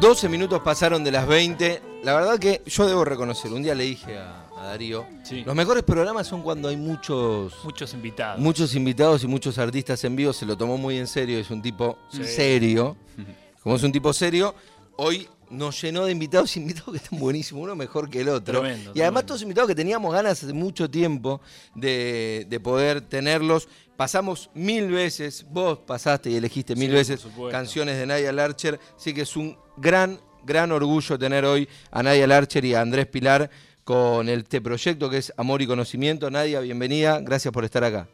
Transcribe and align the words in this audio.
12 0.00 0.28
minutos 0.28 0.60
pasaron 0.62 1.02
de 1.02 1.10
las 1.10 1.26
20. 1.26 1.82
La 2.04 2.14
verdad 2.14 2.38
que 2.38 2.62
yo 2.66 2.86
debo 2.86 3.04
reconocer, 3.04 3.52
un 3.52 3.62
día 3.62 3.74
le 3.74 3.84
dije 3.84 4.16
a, 4.16 4.46
a 4.56 4.64
Darío, 4.66 5.04
Sí. 5.24 5.42
los 5.44 5.54
mejores 5.54 5.82
programas 5.82 6.26
son 6.26 6.42
cuando 6.42 6.68
hay 6.68 6.76
muchos, 6.76 7.52
Muchos 7.64 7.92
invitados. 7.94 8.40
muchos 8.40 8.74
invitados 8.74 9.24
y 9.24 9.26
muchos 9.26 9.58
artistas 9.58 10.02
en 10.04 10.14
vivo. 10.14 10.32
Se 10.32 10.46
lo 10.46 10.56
tomó 10.56 10.78
muy 10.78 10.98
en 10.98 11.06
serio, 11.06 11.38
es 11.38 11.50
un 11.50 11.60
tipo 11.62 11.98
Sí. 12.10 12.24
serio. 12.24 12.96
Como 13.62 13.74
es 13.76 13.82
un 13.82 13.90
tipo 13.92 14.12
serio, 14.12 14.54
hoy 14.96 15.28
nos 15.50 15.80
llenó 15.82 16.04
de 16.04 16.12
invitados, 16.12 16.56
invitados 16.56 16.92
que 16.92 16.98
están 16.98 17.18
buenísimos, 17.18 17.64
uno 17.64 17.74
mejor 17.74 18.08
que 18.08 18.20
el 18.20 18.28
otro. 18.28 18.60
Tremendo, 18.60 18.92
y 18.94 19.00
además 19.00 19.22
tremendo. 19.22 19.26
todos 19.26 19.42
invitados 19.42 19.68
que 19.68 19.74
teníamos 19.74 20.12
ganas 20.14 20.44
hace 20.44 20.52
mucho 20.52 20.88
tiempo 20.88 21.40
de, 21.74 22.46
de 22.48 22.60
poder 22.60 23.00
tenerlos. 23.00 23.68
Pasamos 23.96 24.48
mil 24.54 24.86
veces, 24.92 25.44
vos 25.50 25.80
pasaste 25.80 26.30
y 26.30 26.36
elegiste 26.36 26.76
mil 26.76 26.90
Sí, 26.90 26.94
veces 26.94 27.26
canciones 27.50 27.98
de 27.98 28.06
Nadia 28.06 28.32
Larcher, 28.32 28.78
así 28.96 29.12
que 29.12 29.22
es 29.22 29.36
un 29.36 29.58
gran, 29.80 30.20
gran 30.44 30.72
orgullo 30.72 31.18
tener 31.18 31.44
hoy 31.44 31.68
a 31.90 32.02
Nadia 32.02 32.26
Larcher 32.26 32.64
y 32.64 32.74
a 32.74 32.80
Andrés 32.80 33.06
Pilar 33.06 33.50
con 33.84 34.28
este 34.28 34.60
proyecto 34.60 35.08
que 35.08 35.18
es 35.18 35.32
Amor 35.36 35.62
y 35.62 35.66
Conocimiento. 35.66 36.30
Nadia, 36.30 36.60
bienvenida, 36.60 37.20
gracias 37.20 37.52
por 37.52 37.64
estar 37.64 37.84
acá. 37.84 38.08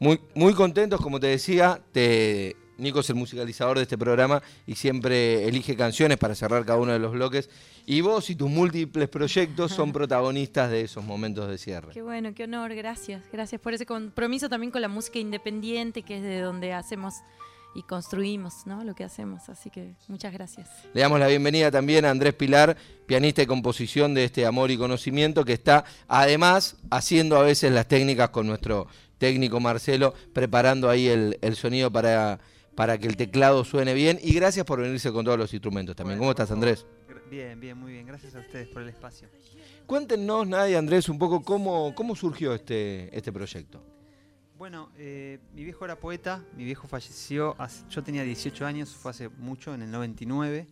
Muy, 0.00 0.20
muy 0.34 0.52
contentos, 0.54 1.00
como 1.00 1.20
te 1.20 1.28
decía, 1.28 1.80
te, 1.92 2.56
Nico 2.76 3.00
es 3.00 3.10
el 3.10 3.16
musicalizador 3.16 3.76
de 3.76 3.84
este 3.84 3.96
programa 3.96 4.42
y 4.66 4.74
siempre 4.74 5.46
elige 5.46 5.76
canciones 5.76 6.18
para 6.18 6.34
cerrar 6.34 6.64
cada 6.64 6.78
uno 6.78 6.92
de 6.92 6.98
los 6.98 7.12
bloques. 7.12 7.48
Y 7.86 8.00
vos 8.00 8.28
y 8.30 8.34
tus 8.34 8.50
múltiples 8.50 9.08
proyectos 9.08 9.72
son 9.72 9.92
protagonistas 9.94 10.70
de 10.70 10.82
esos 10.82 11.04
momentos 11.04 11.48
de 11.48 11.58
cierre. 11.58 11.92
Qué 11.92 12.02
bueno, 12.02 12.34
qué 12.34 12.44
honor, 12.44 12.74
gracias. 12.74 13.22
Gracias 13.32 13.60
por 13.60 13.74
ese 13.74 13.86
compromiso 13.86 14.48
también 14.48 14.70
con 14.70 14.82
la 14.82 14.88
música 14.88 15.18
independiente, 15.18 16.02
que 16.02 16.16
es 16.16 16.22
de 16.22 16.40
donde 16.40 16.72
hacemos 16.72 17.14
y 17.74 17.82
construimos 17.82 18.66
¿no? 18.66 18.84
lo 18.84 18.94
que 18.94 19.04
hacemos. 19.04 19.48
Así 19.48 19.70
que 19.70 19.94
muchas 20.08 20.32
gracias. 20.32 20.68
Le 20.92 21.00
damos 21.00 21.18
la 21.18 21.26
bienvenida 21.26 21.70
también 21.70 22.04
a 22.04 22.10
Andrés 22.10 22.34
Pilar, 22.34 22.76
pianista 23.06 23.42
y 23.42 23.46
composición 23.46 24.14
de 24.14 24.24
este 24.24 24.46
Amor 24.46 24.70
y 24.70 24.78
Conocimiento, 24.78 25.44
que 25.44 25.52
está 25.52 25.84
además 26.08 26.76
haciendo 26.90 27.36
a 27.36 27.42
veces 27.42 27.72
las 27.72 27.88
técnicas 27.88 28.30
con 28.30 28.46
nuestro 28.46 28.86
técnico 29.18 29.60
Marcelo, 29.60 30.14
preparando 30.32 30.88
ahí 30.88 31.08
el, 31.08 31.38
el 31.42 31.56
sonido 31.56 31.90
para, 31.90 32.40
para 32.74 32.98
que 32.98 33.06
el 33.06 33.16
teclado 33.16 33.64
suene 33.64 33.94
bien. 33.94 34.18
Y 34.22 34.34
gracias 34.34 34.64
por 34.64 34.80
venirse 34.80 35.12
con 35.12 35.24
todos 35.24 35.38
los 35.38 35.52
instrumentos 35.52 35.96
también. 35.96 36.18
¿Cómo 36.18 36.30
estás, 36.30 36.50
Andrés? 36.50 36.86
Bien, 37.30 37.58
bien, 37.58 37.76
muy 37.76 37.92
bien. 37.92 38.06
Gracias 38.06 38.34
a 38.36 38.40
ustedes 38.40 38.68
por 38.68 38.82
el 38.82 38.88
espacio. 38.88 39.28
Cuéntenos, 39.86 40.46
Nadia, 40.46 40.78
Andrés, 40.78 41.08
un 41.08 41.18
poco 41.18 41.42
cómo, 41.42 41.94
cómo 41.94 42.14
surgió 42.16 42.54
este, 42.54 43.16
este 43.16 43.32
proyecto. 43.32 43.82
Bueno, 44.56 44.90
eh, 44.96 45.40
mi 45.52 45.64
viejo 45.64 45.84
era 45.84 45.98
poeta, 45.98 46.44
mi 46.56 46.64
viejo 46.64 46.86
falleció, 46.86 47.56
hace- 47.58 47.84
yo 47.90 48.02
tenía 48.04 48.22
18 48.22 48.64
años, 48.66 48.94
fue 48.94 49.10
hace 49.10 49.28
mucho, 49.28 49.74
en 49.74 49.82
el 49.82 49.90
99, 49.90 50.68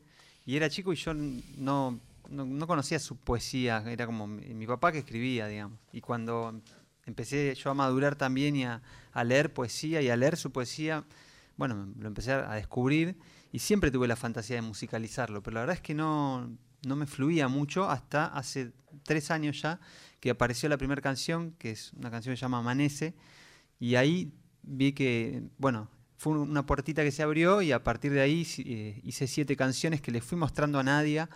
y 0.47 0.57
era 0.57 0.71
chico 0.71 0.93
y 0.93 0.97
yo 0.97 1.13
no, 1.15 1.99
no, 2.31 2.45
no 2.47 2.67
conocía 2.67 2.99
su 3.01 3.17
poesía, 3.17 3.83
era 3.89 4.07
como 4.07 4.27
mi, 4.29 4.55
mi 4.55 4.67
papá 4.67 4.93
que 4.93 4.99
escribía, 4.99 5.49
digamos. 5.49 5.79
Y 5.93 6.01
cuando 6.01 6.61
empecé 7.07 7.55
yo 7.57 7.71
a 7.71 7.75
madurar 7.75 8.15
también 8.15 8.55
y 8.55 8.65
a, 8.65 8.83
a 9.13 9.25
leer 9.25 9.53
poesía 9.53 10.01
y 10.01 10.09
a 10.11 10.17
leer 10.17 10.37
su 10.37 10.53
poesía, 10.53 11.05
bueno, 11.57 11.89
lo 11.99 12.07
empecé 12.07 12.33
a 12.33 12.55
descubrir 12.55 13.17
y 13.53 13.59
siempre 13.59 13.91
tuve 13.91 14.07
la 14.09 14.17
fantasía 14.17 14.57
de 14.57 14.63
musicalizarlo, 14.63 15.43
pero 15.43 15.55
la 15.55 15.61
verdad 15.61 15.75
es 15.77 15.83
que 15.83 15.95
no, 15.95 16.51
no 16.87 16.97
me 16.97 17.07
fluía 17.07 17.49
mucho 17.49 17.91
hasta 17.91 18.27
hace 18.27 18.73
tres 19.03 19.31
años 19.33 19.61
ya 19.61 19.81
que 20.21 20.31
apareció 20.31 20.69
la 20.69 20.79
primera 20.79 21.03
canción, 21.03 21.53
que 21.59 21.73
es 21.73 21.93
una 21.95 22.11
canción 22.11 22.33
que 22.33 22.37
se 22.37 22.43
llama 22.43 22.59
Amanece, 22.59 23.15
y 23.83 23.97
ahí 23.97 24.33
vi 24.63 24.93
que, 24.93 25.43
bueno, 25.59 25.89
fue 26.17 26.35
un- 26.35 26.51
una 26.51 26.65
puertita 26.65 27.03
que 27.03 27.11
se 27.11 27.23
abrió 27.25 27.63
y 27.63 27.73
a 27.73 27.83
partir 27.83 28.13
de 28.13 28.21
ahí 28.21 28.47
eh, 28.59 29.01
hice 29.03 29.27
siete 29.27 29.57
canciones 29.57 30.01
que 30.01 30.13
le 30.13 30.21
fui 30.21 30.39
mostrando 30.39 30.79
a 30.79 30.85
Nadia 30.85 31.29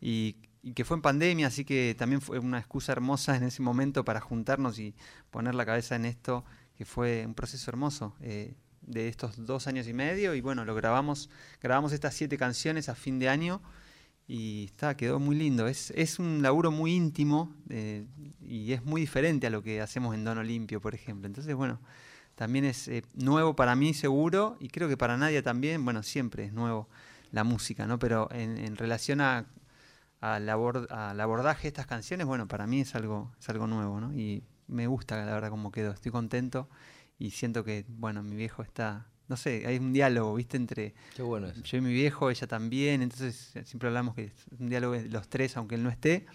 y, 0.00 0.34
y 0.62 0.72
que 0.72 0.84
fue 0.84 0.96
en 0.96 1.02
pandemia, 1.02 1.46
así 1.46 1.64
que 1.64 1.94
también 1.96 2.20
fue 2.20 2.40
una 2.40 2.58
excusa 2.58 2.90
hermosa 2.90 3.36
en 3.36 3.44
ese 3.44 3.62
momento 3.62 4.04
para 4.04 4.20
juntarnos 4.20 4.80
y 4.80 4.96
poner 5.30 5.54
la 5.54 5.64
cabeza 5.64 5.94
en 5.94 6.06
esto, 6.06 6.44
que 6.76 6.84
fue 6.84 7.24
un 7.24 7.34
proceso 7.34 7.70
hermoso 7.70 8.16
eh, 8.20 8.54
de 8.82 9.06
estos 9.08 9.46
dos 9.46 9.68
años 9.68 9.86
y 9.86 9.92
medio 9.92 10.34
y 10.34 10.40
bueno, 10.40 10.64
lo 10.64 10.74
grabamos, 10.74 11.30
grabamos 11.62 11.92
estas 11.92 12.14
siete 12.14 12.36
canciones 12.36 12.88
a 12.88 12.96
fin 12.96 13.20
de 13.20 13.28
año 13.28 13.62
y 14.28 14.64
está, 14.64 14.96
quedó 14.96 15.20
muy 15.20 15.36
lindo. 15.36 15.68
Es, 15.68 15.92
es 15.92 16.18
un 16.18 16.42
laburo 16.42 16.70
muy 16.70 16.94
íntimo 16.94 17.54
eh, 17.68 18.06
y 18.40 18.72
es 18.72 18.84
muy 18.84 19.00
diferente 19.00 19.46
a 19.46 19.50
lo 19.50 19.62
que 19.62 19.80
hacemos 19.80 20.14
en 20.14 20.24
Don 20.24 20.38
Olimpio, 20.38 20.80
por 20.80 20.94
ejemplo. 20.94 21.26
Entonces, 21.26 21.54
bueno, 21.54 21.80
también 22.34 22.64
es 22.64 22.88
eh, 22.88 23.02
nuevo 23.14 23.54
para 23.54 23.76
mí 23.76 23.94
seguro 23.94 24.56
y 24.60 24.68
creo 24.68 24.88
que 24.88 24.96
para 24.96 25.16
Nadia 25.16 25.42
también, 25.42 25.84
bueno, 25.84 26.02
siempre 26.02 26.44
es 26.44 26.52
nuevo 26.52 26.88
la 27.30 27.44
música, 27.44 27.86
¿no? 27.86 27.98
Pero 27.98 28.28
en, 28.32 28.76
relación 28.76 29.20
a, 29.20 29.46
al, 30.20 30.48
al 30.48 31.20
abordaje 31.20 31.62
de 31.62 31.68
estas 31.68 31.86
canciones, 31.86 32.26
bueno, 32.26 32.48
para 32.48 32.66
mí 32.66 32.80
es 32.80 32.94
algo, 32.94 33.32
es 33.38 33.48
algo 33.48 33.66
nuevo, 33.66 34.00
¿no? 34.00 34.12
Y 34.14 34.42
me 34.66 34.86
gusta, 34.86 35.24
la 35.24 35.34
verdad, 35.34 35.50
cómo 35.50 35.70
quedó. 35.70 35.92
Estoy 35.92 36.12
contento 36.12 36.68
y 37.18 37.30
siento 37.30 37.64
que, 37.64 37.84
bueno, 37.88 38.22
mi 38.22 38.36
viejo 38.36 38.62
está... 38.62 39.06
No 39.28 39.36
sé, 39.36 39.64
hay 39.66 39.78
un 39.78 39.92
diálogo, 39.92 40.34
¿viste? 40.34 40.56
Entre, 40.56 40.94
Qué 41.16 41.22
bueno 41.22 41.48
eso. 41.48 41.60
yo 41.62 41.78
y 41.78 41.80
mi 41.80 41.92
viejo, 41.92 42.30
ella 42.30 42.46
también, 42.46 43.02
entonces 43.02 43.50
eh, 43.56 43.64
siempre 43.64 43.88
hablamos 43.88 44.14
que 44.14 44.24
es 44.24 44.32
un 44.60 44.68
diálogo 44.68 44.94
de 44.94 45.08
los 45.08 45.28
tres, 45.28 45.56
aunque 45.56 45.74
él 45.74 45.82
no 45.82 45.90
esté. 45.90 46.26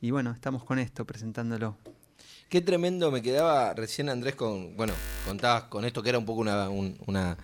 Y 0.00 0.10
bueno, 0.10 0.32
estamos 0.32 0.64
con 0.64 0.78
esto, 0.78 1.04
presentándolo. 1.04 1.76
Qué 2.48 2.60
tremendo 2.60 3.10
me 3.10 3.22
quedaba 3.22 3.74
recién 3.74 4.08
Andrés 4.08 4.34
con, 4.34 4.76
bueno, 4.76 4.92
contabas 5.26 5.64
con 5.64 5.84
esto 5.84 6.02
que 6.02 6.08
era 6.10 6.18
un 6.18 6.24
poco 6.26 6.40
una, 6.40 6.68
un- 6.68 6.96
una, 7.06 7.36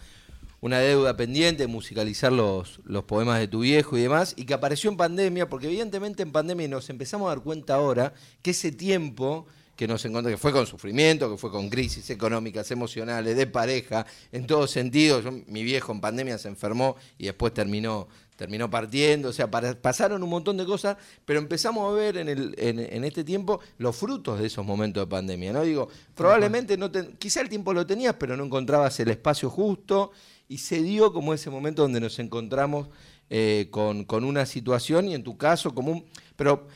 una 0.60 0.78
deuda 0.78 1.16
pendiente, 1.16 1.66
musicalizar 1.66 2.32
los, 2.32 2.81
los 2.84 3.04
poemas 3.04 3.38
de 3.41 3.49
tu 3.49 3.60
viejo 3.60 3.97
y 3.97 4.03
demás, 4.03 4.34
y 4.37 4.44
que 4.44 4.54
apareció 4.54 4.91
en 4.91 4.97
pandemia, 4.97 5.49
porque 5.49 5.66
evidentemente 5.66 6.22
en 6.22 6.31
pandemia 6.32 6.69
nos 6.69 6.88
empezamos 6.91 7.26
a 7.26 7.34
dar 7.34 7.43
cuenta 7.44 7.75
ahora 7.76 8.14
que 8.43 8.50
ese 8.53 8.70
tiempo 8.70 9.47
que 9.77 9.88
nos 9.88 10.05
encontró, 10.05 10.31
que 10.31 10.37
fue 10.37 10.53
con 10.53 10.66
sufrimiento, 10.66 11.31
que 11.31 11.37
fue 11.37 11.50
con 11.50 11.69
crisis 11.69 12.09
económicas, 12.10 12.71
emocionales, 12.71 13.37
de 13.37 13.47
pareja, 13.47 14.06
en 14.31 14.47
todos 14.47 14.71
sentidos. 14.71 15.25
Mi 15.47 15.65
viejo 15.65 15.93
en 15.93 16.00
pandemia 16.00 16.38
se 16.38 16.49
enfermó 16.49 16.97
y 17.19 17.27
después 17.27 17.55
terminó, 17.55 18.06
terminó 18.37 18.69
partiendo. 18.69 19.31
O 19.31 19.32
sea, 19.32 19.50
pasaron 19.50 20.22
un 20.22 20.28
montón 20.28 20.56
de 20.59 20.66
cosas, 20.66 20.99
pero 21.25 21.38
empezamos 21.38 21.91
a 21.91 21.94
ver 21.94 22.19
en, 22.19 23.05
este 23.05 23.25
tiempo 23.25 23.61
los 23.78 23.97
frutos 23.97 24.41
de 24.41 24.47
esos 24.47 24.65
momentos 24.65 25.03
de 25.03 25.06
pandemia. 25.06 25.53
¿no? 25.53 25.62
Digo, 25.62 25.88
probablemente 26.15 26.77
no 26.77 26.91
quizá 27.19 27.41
el 27.41 27.49
tiempo 27.49 27.72
lo 27.72 27.87
tenías, 27.87 28.15
pero 28.19 28.37
no 28.37 28.44
encontrabas 28.44 29.00
el 29.00 29.09
espacio 29.09 29.49
justo 29.49 30.12
y 30.49 30.59
se 30.59 30.82
dio 30.82 31.15
como 31.15 31.32
ese 31.32 31.49
momento 31.49 31.82
donde 31.82 32.00
nos 32.00 32.19
encontramos 32.19 32.88
eh, 33.31 33.69
con, 33.71 34.05
con 34.05 34.25
una 34.25 34.44
situación 34.44 35.09
y 35.09 35.15
en 35.15 35.22
tu 35.22 35.38
caso 35.38 35.75
como 35.75 35.93
un... 35.93 36.05
Pero 36.37 36.66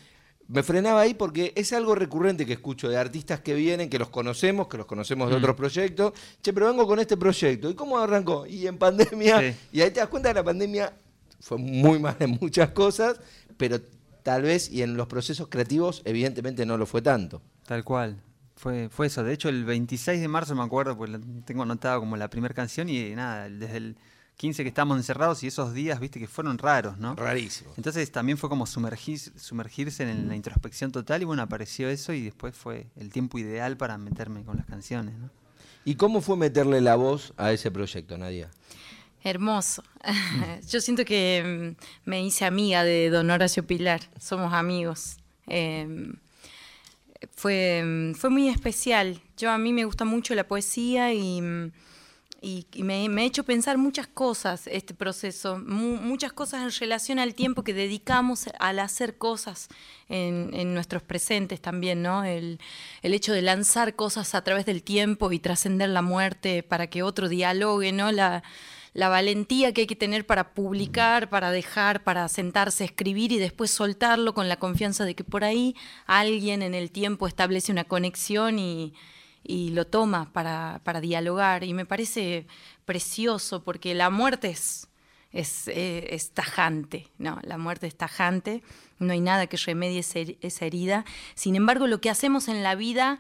me 0.49 0.63
frenaba 0.63 1.01
ahí 1.01 1.15
porque 1.15 1.53
es 1.57 1.73
algo 1.73 1.95
recurrente 1.95 2.47
que 2.47 2.53
escucho 2.55 2.89
de 2.89 2.97
artistas 2.97 3.41
que 3.41 3.55
vienen, 3.55 3.89
que 3.91 3.99
los 3.99 4.11
conocemos, 4.11 4.69
que 4.69 4.77
los 4.77 4.87
conocemos 4.87 5.29
de 5.29 5.35
Mm. 5.35 5.39
otros 5.39 5.57
proyectos. 5.57 6.13
Che, 6.43 6.53
pero 6.53 6.67
vengo 6.69 6.87
con 6.87 6.99
este 7.01 7.17
proyecto. 7.17 7.69
¿Y 7.71 7.75
cómo 7.75 7.99
arrancó? 7.99 8.47
Y 8.47 8.67
en 8.67 8.79
pandemia. 8.79 9.41
Sí. 9.41 9.57
Y 9.73 9.81
ahí 9.81 9.91
te 9.91 10.01
das 10.01 10.09
cuenta 10.09 10.29
que 10.31 10.35
la 10.35 10.45
pandemia 10.45 10.93
fue 11.41 11.59
muy 11.59 11.99
mal 11.99 12.17
en 12.21 12.39
muchas 12.41 12.71
cosas, 12.71 13.19
pero 13.57 13.81
tal 14.23 14.43
vez, 14.43 14.71
y 14.71 14.83
en 14.83 14.97
los 14.97 15.07
procesos 15.09 15.49
creativos, 15.49 16.03
evidentemente 16.05 16.65
no 16.67 16.77
lo 16.77 16.87
fue 16.87 17.03
tanto. 17.03 17.43
Tal 17.67 17.83
cual. 17.85 18.17
Fue, 18.57 18.89
fue 18.89 19.09
eso. 19.09 19.23
De 19.23 19.33
hecho, 19.35 19.49
el 19.51 19.65
26 19.65 20.21
de 20.21 20.29
marzo 20.29 20.55
me 20.55 20.63
acuerdo, 20.63 20.97
pues 20.97 21.11
tengo 21.45 21.63
anotado 21.65 22.01
como 22.01 22.17
la 22.17 22.31
primera 22.31 22.55
canción 22.55 22.89
y 22.89 23.11
nada, 23.15 23.49
desde 23.51 23.77
el 23.77 23.97
15 24.37 24.63
que 24.63 24.69
estábamos 24.69 24.99
encerrados 24.99 25.43
y 25.43 25.47
esos 25.47 25.73
días, 25.73 25.99
viste, 25.99 26.21
que 26.21 26.27
fueron 26.27 26.59
raros, 26.59 26.99
¿no? 26.99 27.15
Rarísimo. 27.17 27.73
Entonces 27.77 28.11
también 28.13 28.37
fue 28.37 28.51
como 28.51 28.67
sumergir, 28.67 29.19
sumergirse 29.19 30.09
en 30.09 30.29
la 30.29 30.37
introspección 30.37 30.93
total 30.93 31.23
y 31.23 31.25
bueno, 31.25 31.43
apareció 31.43 31.89
eso 31.89 32.13
y 32.13 32.23
después 32.23 32.55
fue 32.55 32.87
el 32.97 33.11
tiempo 33.11 33.39
ideal 33.39 33.77
para 33.77 33.97
meterme 33.97 34.45
con 34.45 34.57
las 34.57 34.67
canciones, 34.67 35.17
¿no? 35.19 35.31
¿Y 35.85 35.95
cómo 35.95 36.21
fue 36.21 36.37
meterle 36.37 36.81
la 36.81 36.97
voz 36.97 37.33
a 37.37 37.53
ese 37.53 37.71
proyecto, 37.71 38.19
Nadia? 38.19 38.51
Hermoso. 39.23 39.85
Yo 40.69 40.81
siento 40.81 41.05
que 41.05 41.77
mm, 41.77 42.11
me 42.11 42.25
hice 42.25 42.45
amiga 42.45 42.85
de 42.85 43.09
Don 43.09 43.31
Horacio 43.31 43.67
Pilar. 43.67 44.01
Somos 44.21 44.53
amigos. 44.53 45.17
Eh, 45.47 46.13
fue, 47.35 47.83
mm, 47.85 48.15
fue 48.15 48.31
muy 48.31 48.49
especial. 48.49 49.21
Yo 49.37 49.51
a 49.51 49.59
mí 49.59 49.73
me 49.73 49.85
gusta 49.85 50.05
mucho 50.05 50.35
la 50.35 50.47
poesía 50.47 51.13
y, 51.15 51.41
mm, 51.41 51.73
y- 52.47 52.83
me, 52.83 53.09
me 53.09 53.23
ha 53.23 53.25
hecho 53.25 53.43
pensar 53.45 53.77
muchas 53.79 54.07
cosas 54.07 54.67
este 54.69 54.95
proceso, 54.95 55.59
mu- 55.59 55.97
muchas 55.97 56.33
cosas 56.33 56.63
en 56.63 56.71
relación 56.81 57.19
al 57.19 57.35
tiempo 57.35 57.65
que 57.65 57.75
dedicamos 57.75 58.47
al 58.59 58.79
hacer 58.79 59.19
cosas 59.19 59.69
en, 60.09 60.51
en 60.55 60.73
nuestros 60.75 61.03
presentes 61.03 61.61
también, 61.61 62.03
¿no? 62.03 62.25
El, 62.25 62.61
el 63.03 63.15
hecho 63.15 63.33
de 63.33 63.43
lanzar 63.43 63.97
cosas 63.97 64.35
a 64.35 64.43
través 64.45 64.65
del 64.67 64.83
tiempo 64.83 65.33
y 65.33 65.39
trascender 65.41 65.89
la 65.89 66.03
muerte 66.03 66.63
para 66.63 66.87
que 66.87 67.03
otro 67.03 67.29
dialogue, 67.29 67.91
¿no? 67.93 68.13
La, 68.13 68.43
la 68.95 69.09
valentía 69.09 69.73
que 69.73 69.83
hay 69.83 69.87
que 69.87 69.97
tener 69.97 70.25
para 70.25 70.55
publicar, 70.55 71.29
para 71.29 71.51
dejar, 71.51 72.03
para 72.05 72.29
sentarse 72.29 72.85
a 72.85 72.87
escribir 72.87 73.33
y 73.33 73.39
después 73.39 73.71
soltarlo 73.71 74.33
con 74.35 74.49
la 74.49 74.57
confianza 74.57 75.05
de 75.05 75.15
que 75.15 75.25
por 75.25 75.43
ahí 75.45 75.75
alguien 76.07 76.63
en 76.63 76.75
el 76.75 76.91
tiempo 76.91 77.27
establece 77.27 77.73
una 77.73 77.85
conexión 77.85 78.59
y, 78.59 78.95
y 79.47 79.71
lo 79.71 79.87
toma 79.87 80.33
para, 80.33 80.81
para 80.85 81.01
dialogar. 81.01 81.65
Y 81.65 81.75
me 81.75 81.87
parece 81.87 82.47
precioso 82.85 83.63
porque 83.63 83.95
la 83.95 84.11
muerte 84.11 84.51
es, 84.51 84.89
es, 85.33 85.69
eh, 85.69 86.15
es 86.15 86.31
tajante, 86.31 87.09
¿no? 87.19 87.39
La 87.43 87.59
muerte 87.59 87.87
es 87.87 87.97
tajante, 87.97 88.63
no 88.99 89.13
hay 89.13 89.21
nada 89.21 89.47
que 89.47 89.57
remedie 89.57 90.01
esa 90.01 90.65
herida. 90.65 91.05
Sin 91.35 91.57
embargo, 91.57 91.87
lo 91.87 92.01
que 92.01 92.11
hacemos 92.11 92.49
en 92.49 92.63
la 92.63 92.75
vida 92.75 93.19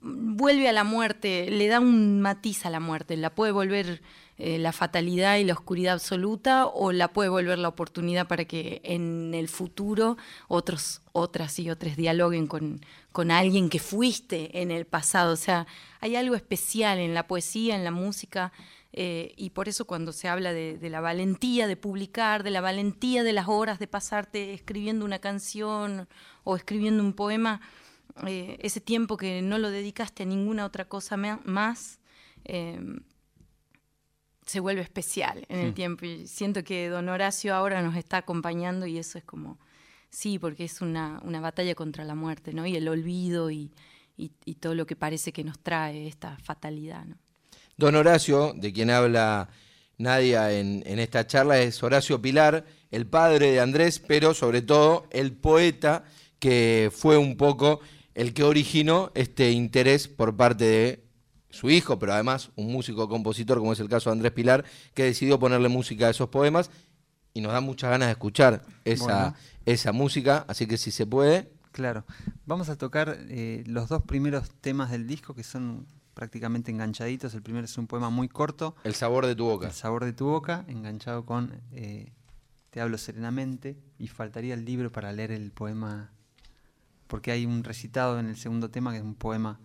vuelve 0.00 0.68
a 0.68 0.72
la 0.72 0.84
muerte, 0.84 1.50
le 1.50 1.66
da 1.66 1.80
un 1.80 2.20
matiz 2.20 2.66
a 2.66 2.70
la 2.70 2.80
muerte, 2.80 3.16
la 3.16 3.34
puede 3.34 3.52
volver 3.52 4.02
eh, 4.36 4.58
la 4.58 4.72
fatalidad 4.72 5.36
y 5.36 5.44
la 5.44 5.52
oscuridad 5.52 5.94
absoluta 5.94 6.66
o 6.66 6.90
la 6.90 7.12
puede 7.12 7.28
volver 7.28 7.56
la 7.58 7.68
oportunidad 7.68 8.26
para 8.26 8.44
que 8.46 8.80
en 8.82 9.32
el 9.32 9.48
futuro 9.48 10.16
otros, 10.48 11.02
otras 11.12 11.56
y 11.60 11.70
otras 11.70 11.96
dialoguen 11.96 12.48
con, 12.48 12.80
con 13.12 13.30
alguien 13.30 13.70
que 13.70 13.78
fuiste 13.78 14.60
en 14.60 14.72
el 14.72 14.86
pasado. 14.86 15.34
O 15.34 15.36
sea, 15.36 15.68
hay 16.00 16.16
algo 16.16 16.34
especial 16.34 16.98
en 16.98 17.14
la 17.14 17.28
poesía, 17.28 17.76
en 17.76 17.84
la 17.84 17.92
música, 17.92 18.52
eh, 18.92 19.34
y 19.36 19.50
por 19.50 19.68
eso 19.68 19.86
cuando 19.86 20.12
se 20.12 20.28
habla 20.28 20.52
de, 20.52 20.78
la 20.88 21.00
valentía 21.00 21.68
de 21.68 21.76
publicar, 21.76 22.42
de 22.42 22.50
la 22.50 22.60
valentía 22.60 23.22
de 23.22 23.32
las 23.32 23.46
horas 23.48 23.78
de 23.78 23.86
pasarte 23.86 24.52
escribiendo 24.52 25.04
una 25.04 25.18
canción 25.20 26.08
o 26.42 26.56
escribiendo 26.56 27.02
un 27.02 27.12
poema, 27.12 27.60
eh, 28.26 28.56
ese 28.60 28.80
tiempo 28.80 29.16
que 29.16 29.42
no 29.42 29.58
lo 29.58 29.70
dedicaste 29.70 30.24
a 30.24 30.26
ninguna 30.26 30.64
otra 30.64 30.86
cosa 30.86 31.16
más, 31.16 31.98
se 34.46 34.60
vuelve 34.60 34.82
especial 34.82 35.44
en 35.48 35.60
el 35.60 35.70
hmm. 35.70 35.74
tiempo. 35.74 36.04
Y 36.04 36.26
siento 36.26 36.64
que 36.64 36.88
don 36.88 37.08
Horacio 37.08 37.54
ahora 37.54 37.82
nos 37.82 37.96
está 37.96 38.18
acompañando 38.18 38.86
y 38.86 38.98
eso 38.98 39.18
es 39.18 39.24
como, 39.24 39.58
sí, 40.10 40.38
porque 40.38 40.64
es 40.64 40.80
una, 40.80 41.20
batalla 41.40 41.74
contra 41.74 42.04
la 42.04 42.14
muerte, 42.14 42.52
¿no? 42.52 42.66
Y 42.66 42.76
el 42.76 42.88
olvido 42.88 43.50
y, 43.50 43.70
todo 44.60 44.74
lo 44.74 44.86
que 44.86 44.96
parece 44.96 45.32
que 45.32 45.44
nos 45.44 45.58
trae 45.58 46.06
esta 46.06 46.38
fatalidad, 46.38 47.04
¿no? 47.04 47.16
Don 47.76 47.96
Horacio, 47.96 48.52
de 48.54 48.72
quien 48.72 48.90
habla 48.90 49.48
Nadia 49.98 50.52
en, 50.52 50.84
en 50.86 51.00
esta 51.00 51.26
charla, 51.26 51.58
es 51.58 51.82
Horacio 51.82 52.22
Pilar, 52.22 52.64
el 52.92 53.06
padre 53.06 53.50
de 53.50 53.60
Andrés, 53.60 53.98
pero 53.98 54.32
sobre 54.32 54.62
todo 54.62 55.08
el 55.10 55.32
poeta 55.32 56.04
que 56.38 56.92
fue 56.94 57.16
un 57.16 57.36
poco 57.36 57.80
el 58.14 58.32
que 58.32 58.44
originó 58.44 59.10
este 59.14 59.50
interés 59.50 60.06
por 60.06 60.36
parte 60.36 60.64
de 60.64 61.03
su 61.54 61.70
hijo, 61.70 61.98
pero 61.98 62.12
además 62.12 62.50
un 62.56 62.72
músico 62.72 63.08
compositor, 63.08 63.58
como 63.58 63.72
es 63.72 63.80
el 63.80 63.88
caso 63.88 64.10
de 64.10 64.14
Andrés 64.14 64.32
Pilar, 64.32 64.64
que 64.92 65.04
decidió 65.04 65.38
ponerle 65.38 65.68
música 65.68 66.08
a 66.08 66.10
esos 66.10 66.28
poemas 66.28 66.70
y 67.32 67.40
nos 67.40 67.52
da 67.52 67.60
muchas 67.60 67.90
ganas 67.90 68.08
de 68.08 68.12
escuchar 68.12 68.62
esa, 68.84 69.34
esa 69.64 69.92
música, 69.92 70.44
así 70.48 70.66
que 70.66 70.76
si 70.76 70.90
se 70.90 71.06
puede. 71.06 71.50
Claro, 71.72 72.04
vamos 72.46 72.68
a 72.68 72.76
tocar 72.76 73.16
eh, 73.28 73.64
los 73.66 73.88
dos 73.88 74.02
primeros 74.02 74.50
temas 74.60 74.90
del 74.90 75.06
disco 75.06 75.34
que 75.34 75.42
son 75.42 75.86
prácticamente 76.14 76.70
enganchaditos. 76.70 77.34
El 77.34 77.42
primero 77.42 77.64
es 77.64 77.76
un 77.76 77.86
poema 77.86 78.10
muy 78.10 78.28
corto. 78.28 78.76
El 78.84 78.94
sabor 78.94 79.26
de 79.26 79.34
tu 79.34 79.44
boca. 79.44 79.66
El 79.66 79.72
sabor 79.72 80.04
de 80.04 80.12
tu 80.12 80.26
boca, 80.26 80.64
enganchado 80.68 81.26
con 81.26 81.60
eh, 81.72 82.12
Te 82.70 82.80
hablo 82.80 82.98
serenamente 82.98 83.76
y 83.98 84.06
faltaría 84.06 84.54
el 84.54 84.64
libro 84.64 84.92
para 84.92 85.12
leer 85.12 85.32
el 85.32 85.50
poema 85.50 86.12
porque 87.06 87.32
hay 87.32 87.46
un 87.46 87.64
recitado 87.64 88.18
en 88.18 88.26
el 88.26 88.36
segundo 88.36 88.70
tema 88.70 88.92
que 88.92 88.98
es 88.98 89.04
un 89.04 89.14
poema 89.14 89.60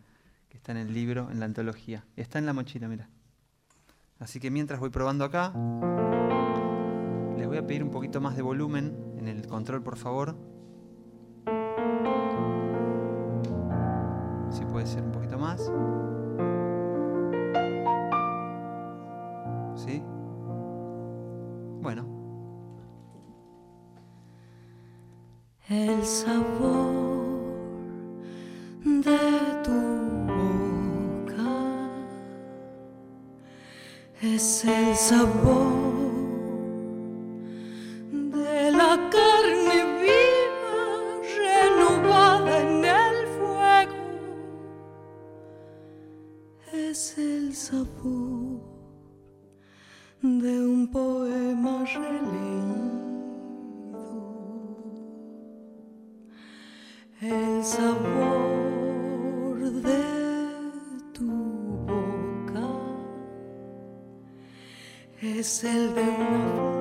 está 0.60 0.74
en 0.74 0.78
el 0.78 0.94
libro, 0.94 1.32
en 1.32 1.40
la 1.40 1.46
antología. 1.46 2.06
Está 2.18 2.38
en 2.38 2.46
la 2.46 2.52
mochila, 2.52 2.90
mira. 2.90 3.10
Así 4.20 4.42
que 4.42 4.52
mientras 4.52 4.82
voy 4.82 4.90
probando 4.90 5.24
acá, 5.24 5.54
les 7.38 7.48
voy 7.48 7.58
a 7.58 7.66
pedir 7.66 7.82
un 7.82 7.92
poquito 7.92 8.20
más 8.20 8.36
de 8.36 8.42
volumen 8.42 8.94
en 9.18 9.30
el 9.30 9.48
control, 9.48 9.82
por 9.82 9.96
favor. 9.96 10.36
Si 14.52 14.66
puede 14.66 14.86
ser 14.86 15.04
un 15.04 15.14
poquito 15.14 15.40
más. 15.40 15.62
¿Sí? 19.76 20.04
Bueno. 21.82 22.06
El 25.70 26.04
sabor 26.04 26.59
sabor 35.10 35.74
de 38.12 38.72
la 38.80 38.94
carne 39.16 39.78
viva 40.04 40.82
renovada 41.42 42.54
en 42.62 42.86
el 42.86 43.16
fuego. 43.36 44.06
Es 46.72 47.18
el 47.18 47.56
sabor 47.56 48.62
de 50.22 50.54
un 50.76 50.92
poema 50.92 51.86
releído. 51.86 53.00
El 57.20 57.64
sabor 57.64 58.39
es 65.40 65.64
el 65.64 65.96
de 65.96 66.02
una 66.02 66.79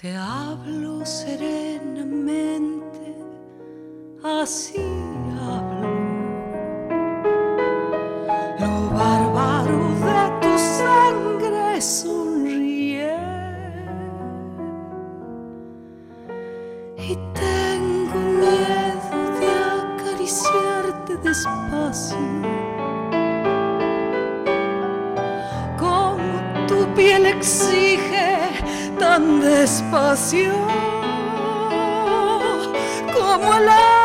Te 0.00 0.16
hablo 0.16 1.04
serenamente, 1.04 3.16
así 4.22 5.07
como 33.12 33.54
el 33.54 33.97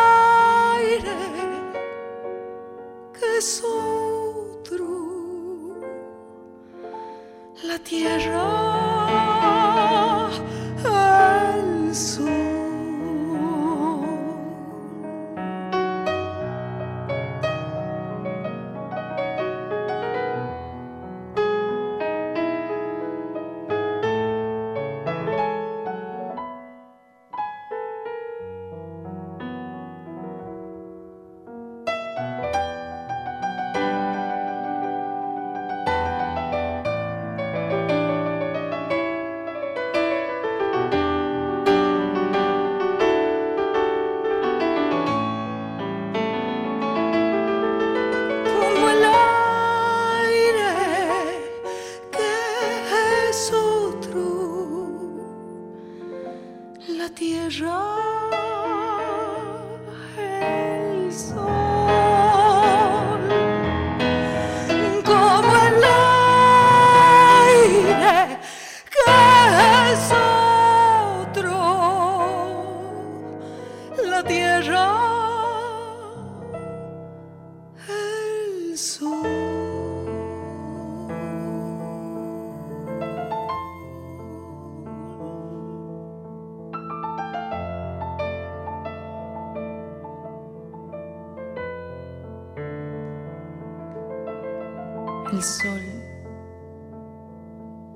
El 95.33 95.41
sol 95.41 95.81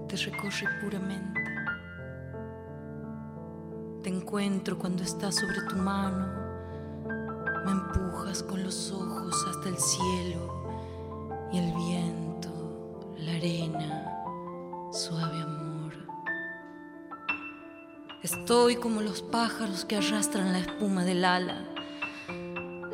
te 0.08 0.16
recorre 0.16 0.68
puramente. 0.82 1.40
Te 4.02 4.10
encuentro 4.10 4.76
cuando 4.80 5.04
estás 5.04 5.36
sobre 5.36 5.62
tu 5.70 5.76
mano. 5.76 6.26
Me 7.64 7.72
empujas 7.74 8.42
con 8.42 8.64
los 8.64 8.92
ojos 8.92 9.36
hasta 9.52 9.70
el 9.70 9.78
cielo 9.78 11.52
y 11.54 11.60
el 11.60 11.76
viento, 11.76 13.14
la 13.20 13.34
arena, 13.34 14.92
suave 14.92 15.40
amor. 15.40 15.94
Estoy 18.24 18.78
como 18.78 19.02
los 19.02 19.22
pájaros 19.22 19.86
que 19.86 19.98
arrastran 19.98 20.54
la 20.54 20.60
espuma 20.60 21.04
del 21.04 21.24
ala. 21.24 21.64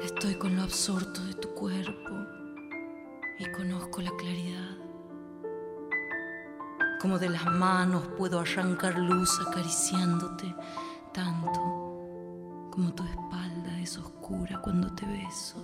Estoy 0.03 0.35
con 0.35 0.57
lo 0.57 0.63
absorto 0.63 1.23
de 1.23 1.33
tu 1.35 1.47
cuerpo 1.53 2.22
y 3.43 3.51
conozco 3.51 4.01
la 4.01 4.11
claridad. 4.15 4.77
Como 7.01 7.19
de 7.19 7.29
las 7.29 7.45
manos 7.45 8.07
puedo 8.17 8.39
arrancar 8.39 8.97
luz 8.97 9.39
acariciándote 9.47 10.55
tanto 11.13 11.51
como 12.71 12.93
tu 12.95 13.03
espalda 13.03 13.79
es 13.79 13.97
oscura 13.97 14.61
cuando 14.61 14.93
te 14.93 15.05
beso 15.05 15.57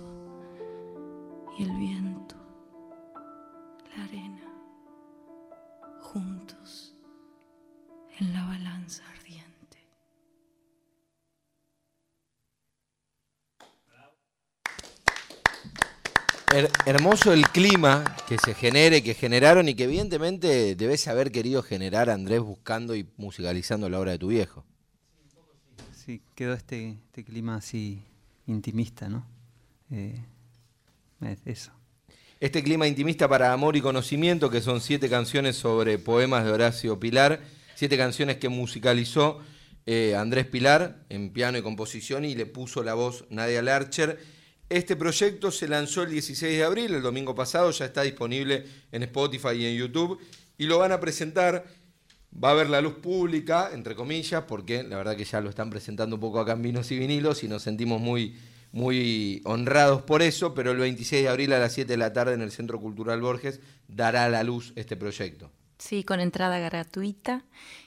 y 1.58 1.62
el 1.62 1.72
viento, 1.72 2.36
la 3.96 4.04
arena, 4.04 4.44
juntos 6.02 6.94
en 8.18 8.32
la 8.34 8.46
balanza 8.46 9.02
Her- 16.50 16.70
hermoso 16.84 17.32
el 17.32 17.46
clima 17.48 18.16
que 18.26 18.36
se 18.38 18.54
genere, 18.54 19.02
que 19.02 19.14
generaron 19.14 19.68
y 19.68 19.74
que 19.74 19.84
evidentemente 19.84 20.74
debes 20.74 21.06
haber 21.06 21.30
querido 21.30 21.62
generar 21.62 22.10
Andrés 22.10 22.40
buscando 22.40 22.96
y 22.96 23.08
musicalizando 23.16 23.88
la 23.88 24.00
obra 24.00 24.12
de 24.12 24.18
tu 24.18 24.28
viejo. 24.28 24.64
Sí, 25.94 26.22
quedó 26.34 26.54
este, 26.54 26.98
este 27.06 27.24
clima 27.24 27.56
así 27.56 28.02
intimista, 28.46 29.08
¿no? 29.08 29.26
Eh, 29.92 30.20
es 31.22 31.38
eso. 31.44 31.72
Este 32.40 32.62
clima 32.64 32.88
intimista 32.88 33.28
para 33.28 33.52
amor 33.52 33.76
y 33.76 33.80
conocimiento, 33.80 34.50
que 34.50 34.60
son 34.60 34.80
siete 34.80 35.08
canciones 35.08 35.56
sobre 35.56 35.98
poemas 35.98 36.44
de 36.44 36.50
Horacio 36.50 36.98
Pilar, 36.98 37.40
siete 37.76 37.96
canciones 37.96 38.38
que 38.38 38.48
musicalizó 38.48 39.40
eh, 39.86 40.16
Andrés 40.16 40.46
Pilar 40.46 41.04
en 41.10 41.32
piano 41.32 41.58
y 41.58 41.62
composición 41.62 42.24
y 42.24 42.34
le 42.34 42.46
puso 42.46 42.82
la 42.82 42.94
voz 42.94 43.24
Nadia 43.30 43.62
Larcher. 43.62 44.18
Este 44.70 44.94
proyecto 44.94 45.50
se 45.50 45.66
lanzó 45.66 46.04
el 46.04 46.10
16 46.10 46.56
de 46.56 46.62
abril, 46.62 46.94
el 46.94 47.02
domingo 47.02 47.34
pasado, 47.34 47.72
ya 47.72 47.86
está 47.86 48.02
disponible 48.02 48.64
en 48.92 49.02
Spotify 49.02 49.56
y 49.56 49.66
en 49.66 49.76
YouTube 49.76 50.20
y 50.58 50.66
lo 50.66 50.78
van 50.78 50.92
a 50.92 51.00
presentar. 51.00 51.64
Va 52.32 52.52
a 52.52 52.54
ver 52.54 52.70
la 52.70 52.80
luz 52.80 52.94
pública, 52.94 53.70
entre 53.74 53.96
comillas, 53.96 54.44
porque 54.44 54.84
la 54.84 54.96
verdad 54.96 55.16
que 55.16 55.24
ya 55.24 55.40
lo 55.40 55.50
están 55.50 55.70
presentando 55.70 56.14
un 56.14 56.20
poco 56.20 56.38
acá 56.38 56.52
en 56.52 56.62
Vinos 56.62 56.92
y 56.92 57.00
Vinilos 57.00 57.42
y 57.42 57.48
nos 57.48 57.64
sentimos 57.64 58.00
muy, 58.00 58.36
muy 58.70 59.42
honrados 59.44 60.02
por 60.02 60.22
eso, 60.22 60.54
pero 60.54 60.70
el 60.70 60.78
26 60.78 61.24
de 61.24 61.28
abril 61.28 61.52
a 61.52 61.58
las 61.58 61.72
7 61.72 61.90
de 61.90 61.96
la 61.96 62.12
tarde 62.12 62.34
en 62.34 62.40
el 62.40 62.52
Centro 62.52 62.78
Cultural 62.78 63.20
Borges 63.20 63.58
dará 63.88 64.26
a 64.26 64.28
la 64.28 64.44
luz 64.44 64.72
este 64.76 64.96
proyecto. 64.96 65.50
Sí, 65.80 66.04
con 66.04 66.20
entrada 66.20 66.58
gratuita 66.58 67.42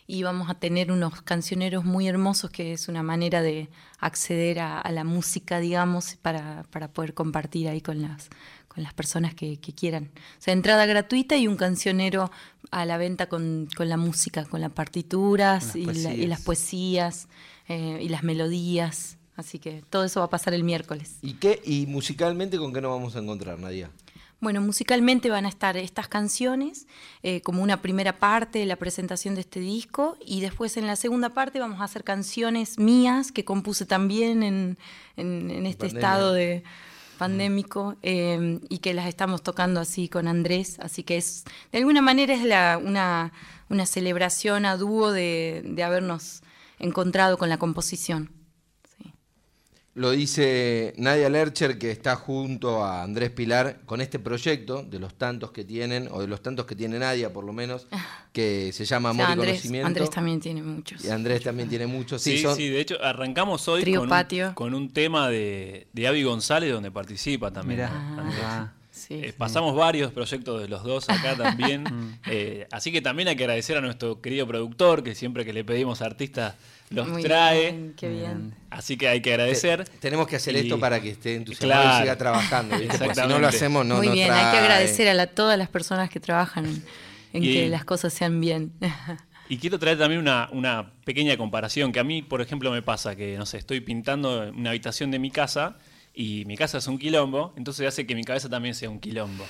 y 0.08 0.24
vamos 0.24 0.50
a 0.50 0.56
tener 0.56 0.92
unos 0.92 1.22
cancioneros 1.22 1.86
muy 1.86 2.08
hermosos 2.08 2.50
que 2.50 2.74
es 2.74 2.88
una 2.88 3.04
manera 3.04 3.44
de 3.44 3.70
acceder 4.00 4.60
a, 4.60 4.80
a 4.82 4.92
la 4.92 5.04
música, 5.04 5.60
digamos, 5.60 6.16
para, 6.22 6.64
para 6.72 6.88
poder 6.88 7.14
compartir 7.14 7.68
ahí 7.70 7.82
con 7.82 8.02
las, 8.02 8.30
con 8.68 8.82
las 8.84 8.96
personas 8.96 9.36
que, 9.36 9.58
que 9.60 9.74
quieran. 9.74 10.06
O 10.16 10.42
sea, 10.42 10.54
entrada 10.54 10.88
gratuita 10.88 11.38
y 11.38 11.48
un 11.48 11.56
cancionero 11.56 12.32
a 12.72 12.84
la 12.86 12.98
venta 12.98 13.28
con, 13.28 13.68
con 13.78 13.88
la 13.90 13.98
música, 13.98 14.44
con 14.46 14.60
las 14.60 14.72
partituras 14.72 15.64
las 15.68 15.76
y, 15.76 15.86
la- 15.86 16.14
y 16.16 16.28
las 16.28 16.42
poesías 16.42 17.28
eh, 17.70 18.00
y 18.02 18.10
las 18.10 18.24
melodías. 18.24 19.18
Así 19.36 19.60
que 19.60 19.84
todo 19.90 20.04
eso 20.04 20.20
va 20.20 20.26
a 20.26 20.30
pasar 20.32 20.56
el 20.56 20.64
miércoles. 20.64 21.18
¿Y 21.22 21.34
qué? 21.34 21.62
¿Y 21.64 21.86
musicalmente 21.86 22.58
con 22.58 22.74
qué 22.74 22.82
nos 22.82 22.92
vamos 22.92 23.16
a 23.16 23.20
encontrar, 23.20 23.60
Nadia? 23.60 23.92
Bueno, 24.44 24.60
musicalmente 24.62 25.30
van 25.30 25.46
a 25.46 25.50
estar 25.50 25.78
estas 25.78 26.08
canciones 26.10 26.86
eh, 27.24 27.40
como 27.42 27.64
una 27.64 27.82
primera 27.82 28.20
parte 28.20 28.60
de 28.60 28.66
la 28.66 28.76
presentación 28.76 29.36
de 29.36 29.42
este 29.42 29.62
disco 29.62 30.18
y 30.26 30.42
después 30.42 30.76
en 30.76 30.86
la 30.86 30.98
segunda 30.98 31.30
parte 31.30 31.60
vamos 31.60 31.80
a 31.80 31.86
hacer 31.86 32.04
canciones 32.04 32.78
mías 32.78 33.32
que 33.32 33.46
compuse 33.46 33.86
también 33.86 34.44
en, 34.44 34.78
en- 35.16 35.50
en 35.50 35.66
este 35.66 35.86
Pandemia. 35.88 36.00
estado 36.00 36.34
de 36.34 36.64
pandémico 37.18 37.96
eh, 38.02 38.60
y 38.70 38.80
que 38.80 38.94
las 38.94 39.08
estamos 39.08 39.44
tocando 39.44 39.80
así 39.80 40.10
con 40.10 40.28
Andrés, 40.28 40.78
así 40.82 41.04
que 41.04 41.16
es 41.18 41.46
de 41.72 41.78
alguna 41.78 42.02
manera 42.02 42.34
es 42.34 42.44
la, 42.44 42.78
una, 42.84 43.32
una 43.70 43.86
celebración 43.86 44.66
a 44.66 44.76
dúo 44.76 45.12
de, 45.14 45.62
de 45.66 45.84
habernos 45.84 46.42
encontrado 46.80 47.38
con 47.38 47.48
la 47.50 47.58
composición. 47.58 48.30
Lo 49.96 50.10
dice 50.10 50.96
Nadia 50.98 51.30
Lercher, 51.30 51.78
que 51.78 51.92
está 51.92 52.16
junto 52.16 52.84
a 52.84 53.04
Andrés 53.04 53.30
Pilar 53.30 53.82
con 53.86 54.02
este 54.02 54.18
proyecto, 54.18 54.82
de 54.82 54.98
los 54.98 55.14
tantos 55.14 55.52
que 55.52 55.64
tienen, 55.64 56.08
o 56.12 56.20
de 56.22 56.28
los 56.28 56.42
tantos 56.42 56.66
que 56.66 56.76
tiene 56.76 56.98
Nadia 56.98 57.32
por 57.32 57.44
lo 57.44 57.54
menos, 57.54 57.86
que 58.32 58.72
se 58.74 58.86
llama 58.86 59.10
O 59.10 59.12
Amor 59.12 59.30
y 59.34 59.36
Conocimiento. 59.36 59.88
Andrés 59.88 60.10
también 60.10 60.40
tiene 60.40 60.64
muchos. 60.64 61.06
Y 61.06 61.10
Andrés 61.12 61.44
también 61.44 61.70
tiene 61.70 61.86
muchos. 61.86 62.24
Sí, 62.24 62.38
Sí, 62.38 62.44
son- 62.44 62.56
sí, 62.56 62.70
de 62.70 62.80
hecho 62.82 62.96
arrancamos 63.04 63.68
hoy 63.68 63.84
con 63.94 64.04
un, 64.04 64.10
Patio. 64.10 64.56
con 64.56 64.74
un 64.74 64.90
tema 64.92 65.30
de, 65.30 65.86
de 65.94 66.08
Avi 66.08 66.24
González 66.24 66.72
donde 66.72 66.90
participa 66.90 67.52
también. 67.52 67.82
Mirá, 67.82 67.92
Ah. 67.94 68.34
Ah, 68.44 68.74
Sí. 68.96 69.16
Eh, 69.16 69.34
pasamos 69.36 69.76
varios 69.76 70.12
proyectos 70.12 70.62
de 70.62 70.68
los 70.68 70.84
dos 70.84 71.10
acá 71.10 71.36
también. 71.38 71.84
Eh, 72.28 72.68
así 72.72 72.92
que 72.92 73.02
también 73.02 73.28
hay 73.28 73.36
que 73.36 73.44
agradecer 73.44 73.76
a 73.76 73.82
nuestro 73.82 74.22
querido 74.22 74.48
productor, 74.48 75.04
que 75.04 75.16
siempre 75.16 75.44
que 75.46 75.52
le 75.54 75.64
pedimos 75.64 76.02
a 76.04 76.06
artistas 76.06 76.54
los 76.94 77.08
Muy 77.08 77.24
trae. 77.24 77.62
bien, 77.72 77.94
qué 77.98 78.10
bien. 78.10 78.54
Así 78.70 78.98
que 78.98 79.08
hay 79.08 79.20
que 79.22 79.30
te- 79.30 79.34
agradecer. 79.34 79.84
tenemos 80.00 80.28
que 80.28 80.36
hacer 80.38 80.56
Y- 80.56 80.60
esto 80.60 80.80
para 80.80 81.02
que 81.02 81.10
esté 81.12 81.36
entusiasmado 81.36 81.82
y 81.82 81.86
Claro. 81.86 82.04
siga 82.04 82.18
trabajando. 82.18 82.78
si 82.78 83.22
no 83.28 83.40
lo 83.40 83.48
hacemos, 83.48 83.86
no 83.86 83.98
Muy 83.98 84.08
no 84.08 84.14
bien, 84.14 84.32
hay 84.32 84.38
que 84.46 84.50
trae. 84.52 84.60
agradecer 84.64 85.08
a 85.10 85.14
la- 85.14 85.28
todas 85.28 85.58
las 85.58 85.70
personas 85.70 86.10
que 86.10 86.20
trabajan 86.20 86.66
en, 87.34 87.44
Y- 87.44 87.54
que 87.54 87.70
las 87.70 87.86
cosas 87.86 88.14
sean 88.14 88.40
bien. 88.40 88.72
Y 89.50 89.58
quiero 89.58 89.78
traer 89.78 90.00
también 90.00 90.22
una, 90.22 90.48
una 90.54 90.94
pequeña 91.04 91.36
comparación, 91.36 91.92
que 91.92 92.00
a 92.00 92.04
mí, 92.06 92.22
por 92.22 92.42
ejemplo, 92.42 92.72
me 92.72 92.82
pasa 92.82 93.16
que, 93.16 93.38
no 93.38 93.46
sé, 93.46 93.58
estoy 93.58 93.82
pintando 93.82 94.50
una 94.56 94.70
habitación 94.70 95.12
de 95.12 95.20
mi 95.20 95.32
casa 95.32 95.76
y 96.14 96.46
mi 96.46 96.56
casa 96.56 96.78
es 96.78 96.88
un 96.88 96.98
quilombo, 96.98 97.54
entonces 97.58 97.86
hace 97.86 98.08
que 98.08 98.16
mi 98.16 98.24
cabeza 98.24 98.50
también 98.50 98.74
sea 98.74 98.90
un 98.90 99.00
quilombo. 99.02 99.46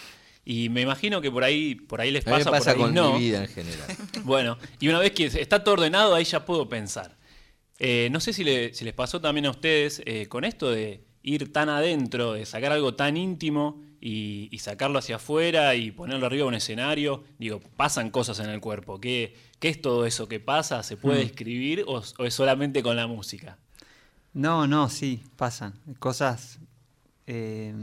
Y 0.45 0.67
me 0.69 0.81
imagino 0.81 1.21
que 1.21 1.29
por 1.31 1.43
ahí, 1.43 1.75
por 1.75 2.01
ahí 2.01 2.09
les 2.11 2.25
A 2.25 2.31
mí 2.31 2.37
me 2.37 2.43
pasa, 2.43 2.51
pasa 2.51 2.71
por 2.73 2.79
ahí 2.79 2.85
con 2.87 2.93
no. 2.95 3.13
mi 3.13 3.19
vida 3.19 3.43
en 3.43 3.47
general. 3.49 3.87
Bueno, 4.23 4.57
y 4.79 4.87
una 4.89 4.97
vez 4.99 5.11
que 5.11 5.25
está 5.25 5.63
todo 5.63 5.75
ordenado, 5.75 6.15
ahí 6.15 6.23
ya 6.25 6.43
puedo 6.43 6.67
pensar. 6.67 7.15
Eh, 7.85 8.07
no 8.11 8.21
sé 8.21 8.31
si, 8.31 8.45
le- 8.45 8.73
si 8.73 8.85
les 8.85 8.93
pasó 8.93 9.19
también 9.19 9.45
a 9.45 9.49
ustedes 9.49 10.01
eh, 10.05 10.27
con 10.27 10.45
esto 10.45 10.71
de 10.71 11.03
ir 11.21 11.51
tan 11.51 11.67
adentro, 11.67 12.31
de 12.31 12.45
sacar 12.45 12.71
algo 12.71 12.95
tan 12.95 13.17
íntimo 13.17 13.81
y, 13.99 14.47
y 14.51 14.59
sacarlo 14.59 14.99
hacia 14.99 15.17
afuera 15.17 15.75
y 15.75 15.91
ponerlo 15.91 16.25
arriba 16.25 16.43
de 16.43 16.47
un 16.47 16.53
escenario. 16.53 17.25
Digo, 17.39 17.59
pasan 17.75 18.09
cosas 18.09 18.39
en 18.39 18.49
el 18.49 18.61
cuerpo. 18.61 19.01
¿Qué, 19.01 19.35
qué 19.59 19.67
es 19.67 19.81
todo 19.81 20.05
eso 20.05 20.29
que 20.29 20.39
pasa? 20.39 20.81
¿Se 20.81 20.95
puede 20.95 21.23
escribir 21.23 21.83
o, 21.85 22.01
o 22.19 22.23
es 22.25 22.33
solamente 22.33 22.81
con 22.81 22.95
la 22.95 23.05
música? 23.05 23.57
No, 24.33 24.65
no, 24.65 24.87
sí, 24.89 25.21
pasan. 25.35 25.73
Cosas 25.99 26.59
eh, 27.27 27.73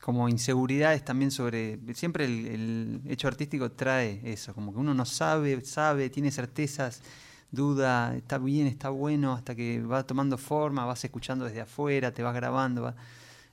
como 0.00 0.28
inseguridades 0.28 1.04
también 1.04 1.32
sobre... 1.32 1.80
Siempre 1.94 2.24
el, 2.24 2.46
el 2.46 3.00
hecho 3.08 3.26
artístico 3.26 3.72
trae 3.72 4.20
eso, 4.24 4.54
como 4.54 4.72
que 4.72 4.78
uno 4.78 4.94
no 4.94 5.04
sabe, 5.06 5.60
sabe, 5.64 6.08
tiene 6.08 6.30
certezas, 6.30 7.02
duda, 7.50 8.14
está 8.16 8.38
bien, 8.38 8.66
está 8.66 8.90
bueno, 8.90 9.32
hasta 9.32 9.54
que 9.54 9.82
va 9.82 10.04
tomando 10.06 10.38
forma, 10.38 10.84
vas 10.84 11.04
escuchando 11.04 11.44
desde 11.44 11.60
afuera, 11.62 12.12
te 12.12 12.22
vas 12.22 12.34
grabando. 12.34 12.82
va- 12.82 12.96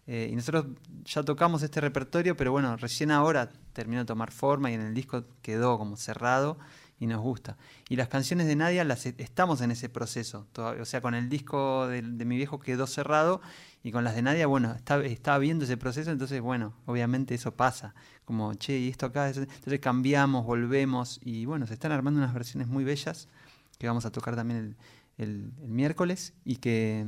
eh, 0.07 0.29
y 0.31 0.35
nosotros 0.35 0.67
ya 1.05 1.23
tocamos 1.23 1.63
este 1.63 1.81
repertorio, 1.81 2.37
pero 2.37 2.51
bueno, 2.53 2.77
recién 2.77 3.11
ahora 3.11 3.49
terminó 3.73 3.99
de 4.01 4.05
tomar 4.05 4.31
forma 4.31 4.71
y 4.71 4.75
en 4.75 4.81
el 4.81 4.93
disco 4.93 5.25
quedó 5.41 5.77
como 5.77 5.97
cerrado 5.97 6.57
y 6.99 7.07
nos 7.07 7.21
gusta. 7.21 7.57
Y 7.89 7.95
las 7.97 8.07
canciones 8.07 8.47
de 8.47 8.55
Nadia 8.55 8.83
las 8.85 9.05
e- 9.05 9.15
estamos 9.17 9.61
en 9.61 9.71
ese 9.71 9.89
proceso. 9.89 10.47
todavía. 10.53 10.81
o 10.81 10.85
sea, 10.85 11.01
con 11.01 11.13
el 11.13 11.29
disco 11.29 11.87
de, 11.87 12.01
mi 12.01 12.37
viejo 12.37 12.59
quedó 12.59 12.87
cerrado 12.87 13.41
y 13.83 13.91
con 13.91 14.03
las 14.03 14.15
de 14.15 14.21
Nadia, 14.21 14.47
bueno, 14.47 14.73
está, 14.73 15.03
estaba 15.05 15.37
viendo 15.39 15.65
ese 15.65 15.77
proceso, 15.77 16.11
entonces, 16.11 16.41
bueno, 16.41 16.73
obviamente 16.85 17.35
eso 17.35 17.51
pasa. 17.55 17.93
Como, 18.25 18.53
che, 18.55 18.77
y 18.79 18.89
esto 18.89 19.07
acá, 19.07 19.27
entonces 19.29 19.79
cambiamos, 19.79 20.45
volvemos 20.45 21.19
y 21.23 21.45
bueno, 21.45 21.67
se 21.67 21.73
están 21.73 21.91
armando 21.91 22.19
unas 22.19 22.33
versiones 22.33 22.67
muy 22.67 22.83
bellas 22.83 23.27
que 23.77 23.87
vamos 23.87 24.05
a 24.05 24.11
tocar 24.11 24.35
también 24.35 24.59
el, 24.59 24.75
el- 25.25 25.51
el 25.63 25.69
miércoles 25.69 26.33
y 26.45 26.57
que 26.57 27.05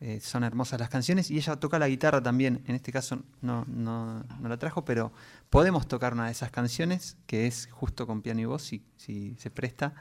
eh, 0.00 0.20
son 0.20 0.44
hermosas 0.44 0.78
las 0.78 0.90
canciones 0.90 1.30
y 1.30 1.36
ella 1.38 1.56
toca 1.56 1.78
la 1.78 1.88
guitarra 1.88 2.22
también. 2.22 2.62
En 2.66 2.74
este 2.74 2.92
caso 2.92 3.22
no, 3.40 3.64
no, 3.66 4.22
no 4.40 4.48
la 4.48 4.58
trajo, 4.58 4.84
pero 4.84 5.12
podemos 5.50 5.88
tocar 5.88 6.12
una 6.12 6.26
de 6.26 6.32
esas 6.32 6.50
canciones 6.50 7.16
que 7.26 7.46
es 7.46 7.68
justo 7.72 8.06
con 8.06 8.20
piano 8.22 8.40
y 8.40 8.44
voz, 8.44 8.62
si, 8.62 8.82
si 8.96 9.34
se 9.38 9.50
presta. 9.50 9.94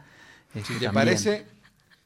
Si 0.53 0.60
este, 0.60 0.74
te 0.74 0.86
también. 0.86 0.93
parece, 0.93 1.48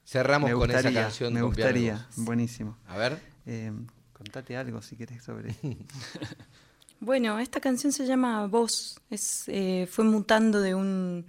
cerramos 0.05 0.51
con 0.53 0.69
esa 0.71 0.91
canción. 0.93 1.33
me 1.33 1.41
con 1.41 1.53
piano 1.53 1.69
y 1.71 1.73
gustaría, 1.89 2.07
voz. 2.15 2.25
buenísimo. 2.25 2.77
A 2.87 2.97
ver. 2.97 3.19
Eh, 3.47 3.71
contate 4.13 4.55
algo 4.57 4.81
si 4.81 4.95
querés 4.95 5.23
sobre. 5.23 5.55
Bueno, 7.01 7.39
esta 7.39 7.61
canción 7.61 7.93
se 7.93 8.05
llama 8.05 8.45
Voz. 8.47 8.99
Es, 9.09 9.45
eh, 9.47 9.87
fue 9.89 10.03
mutando 10.03 10.59
de 10.59 10.75
un 10.75 11.25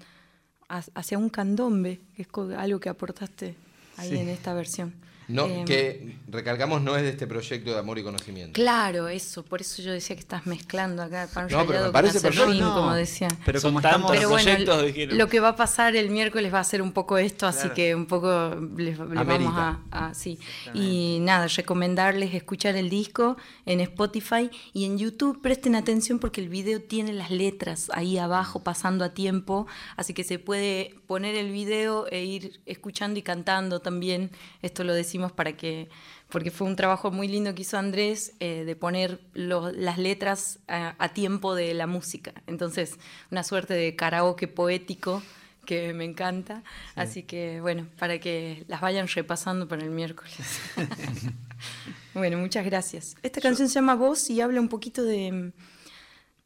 hacia 0.94 1.18
un 1.18 1.28
candombe, 1.28 2.00
que 2.14 2.22
es 2.22 2.28
algo 2.56 2.78
que 2.80 2.88
aportaste 2.88 3.54
ahí 3.96 4.10
Sí. 4.10 4.16
en 4.18 4.28
esta 4.28 4.54
versión. 4.54 4.94
No, 5.30 5.46
Em, 5.46 5.64
que 5.64 6.16
recalcamos 6.28 6.80
no 6.82 6.96
es 6.96 7.02
de 7.02 7.10
este 7.10 7.26
proyecto 7.26 7.72
de 7.72 7.78
amor 7.78 7.98
y 7.98 8.02
conocimiento. 8.02 8.52
Claro, 8.52 9.08
eso, 9.08 9.44
por 9.44 9.60
eso 9.60 9.82
yo 9.82 9.92
decía 9.92 10.14
que 10.16 10.20
estás 10.20 10.46
mezclando 10.46 11.02
acá 11.02 11.28
pan 11.32 11.48
No, 11.50 11.66
pero 11.66 11.78
me 11.78 11.84
con 11.86 11.92
parece 11.92 12.18
acerrín, 12.18 12.38
perfecto. 12.38 12.64
No, 12.68 12.74
como 12.74 12.94
decía. 12.94 13.28
Pero 13.44 13.60
como 13.60 13.78
estamos... 13.80 14.10
Pero 14.10 14.28
bueno, 14.28 14.44
proyectos, 14.44 14.86
dijeron. 14.86 15.18
lo 15.18 15.28
que 15.28 15.40
va 15.40 15.48
a 15.50 15.56
pasar 15.56 15.96
el 15.96 16.10
miércoles 16.10 16.52
va 16.52 16.60
a 16.60 16.64
ser 16.64 16.82
un 16.82 16.92
poco 16.92 17.18
esto, 17.18 17.46
así 17.46 17.68
que 17.70 17.94
un 17.94 18.06
poco 18.06 18.56
les, 18.76 18.98
les 18.98 18.98
vamos 19.26 19.54
a, 19.56 19.80
a- 19.90 20.14
sí. 20.14 20.38
Y 20.74 21.18
nada, 21.20 21.46
recomendarles 21.48 22.34
escuchar 22.34 22.76
el 22.76 22.90
disco 22.90 23.36
en 23.66 23.80
Spotify 23.80 24.50
y 24.72 24.84
en 24.84 24.98
YouTube. 24.98 25.40
Presten 25.40 25.74
atención 25.74 26.18
porque 26.18 26.40
el 26.40 26.48
video 26.48 26.80
tiene 26.82 27.12
las 27.12 27.30
letras 27.30 27.90
ahí 27.94 28.18
abajo 28.18 28.62
pasando 28.62 29.04
a 29.04 29.14
tiempo, 29.14 29.66
así 29.96 30.14
que 30.14 30.24
se 30.24 30.38
puede 30.38 30.94
poner 31.06 31.34
el 31.34 31.50
video 31.52 32.06
e 32.10 32.24
ir 32.24 32.60
escuchando 32.66 33.18
y 33.18 33.22
cantando 33.22 33.80
también. 33.80 34.30
Esto 34.62 34.84
lo 34.84 34.94
decimos 34.94 35.19
para 35.28 35.56
que 35.56 35.88
porque 36.28 36.50
fue 36.50 36.66
un 36.66 36.76
trabajo 36.76 37.10
muy 37.10 37.28
lindo 37.28 37.54
que 37.54 37.62
hizo 37.62 37.76
Andrés 37.76 38.32
eh, 38.40 38.64
de 38.64 38.76
poner 38.76 39.20
lo- 39.34 39.70
las 39.72 39.98
letras 39.98 40.58
a, 40.68 40.94
a 40.98 41.08
tiempo 41.12 41.54
de 41.54 41.74
la 41.74 41.86
música. 41.86 42.32
Entonces, 42.46 42.98
una 43.30 43.42
suerte 43.44 43.74
de 43.74 43.94
karaoke 43.96 44.48
poético 44.48 45.22
que 45.66 45.92
me 45.92 46.04
encanta. 46.04 46.62
Así 46.94 47.22
que, 47.24 47.60
bueno, 47.60 47.86
para 47.98 48.18
que 48.18 48.64
las 48.68 48.80
vayan 48.80 49.06
repasando 49.08 49.68
para 49.68 49.82
el 49.84 49.90
miércoles. 49.90 50.34
bueno, 52.14 52.38
muchas 52.38 52.64
gracias. 52.64 53.16
Esta 53.22 53.40
canción 53.40 53.68
se 53.68 53.74
llama 53.74 53.94
Voz 53.94 54.30
y 54.30 54.40
habla 54.40 54.60
un 54.60 54.68
poquito 54.68 55.02
de, 55.04 55.52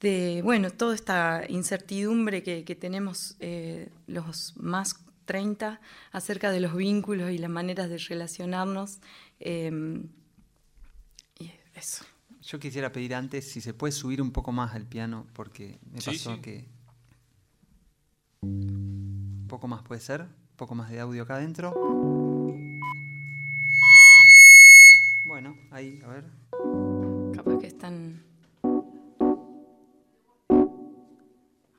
de 0.00 0.40
bueno, 0.42 0.70
toda 0.70 0.94
esta 0.94 1.44
incertidumbre 1.48 2.42
que, 2.42 2.64
que 2.64 2.74
tenemos 2.74 3.36
eh, 3.40 3.88
los 4.06 4.54
más 4.56 4.96
30 5.24 5.80
acerca 6.12 6.50
de 6.50 6.60
los 6.60 6.76
vínculos 6.76 7.30
y 7.30 7.38
las 7.38 7.50
maneras 7.50 7.88
de 7.88 7.98
relacionarnos. 7.98 8.98
eh, 9.40 9.70
y 11.38 11.50
eso. 11.74 12.04
Yo 12.42 12.58
quisiera 12.60 12.92
pedir 12.92 13.14
antes 13.14 13.50
si 13.50 13.60
se 13.60 13.72
puede 13.74 13.92
subir 13.92 14.20
un 14.20 14.30
poco 14.30 14.52
más 14.52 14.74
al 14.74 14.86
piano, 14.86 15.26
porque 15.32 15.78
me 15.90 16.00
Sí, 16.00 16.10
pasó 16.10 16.34
sí. 16.34 16.40
que... 16.40 16.64
Un 18.42 19.46
poco 19.48 19.66
más 19.68 19.82
puede 19.82 20.00
ser, 20.02 20.22
un 20.22 20.56
poco 20.56 20.74
más 20.74 20.90
de 20.90 21.00
audio 21.00 21.22
acá 21.22 21.36
adentro. 21.36 21.72
Bueno, 25.24 25.56
ahí, 25.70 26.00
a 26.04 26.08
ver. 26.08 26.24
Capaz 27.34 27.58
que 27.58 27.66
están. 27.66 28.22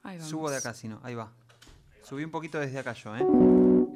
Ahí 0.03 0.17
vamos. 0.17 0.29
Subo 0.29 0.49
de 0.49 0.57
acá, 0.57 0.73
si 0.73 0.87
no, 0.87 0.99
ahí 1.03 1.13
va. 1.15 1.31
Subí 2.05 2.23
un 2.23 2.29
poquito 2.29 2.59
desde 2.59 2.77
acá 2.77 2.93
yo, 2.93 3.15
¿eh? 3.15 3.25